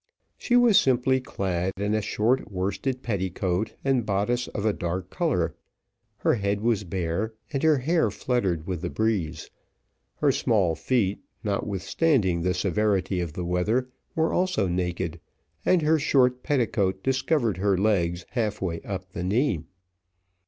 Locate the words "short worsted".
2.01-3.03